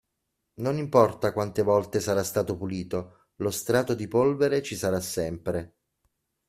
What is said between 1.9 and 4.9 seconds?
sarà stato pulito, lo strato di polvere ci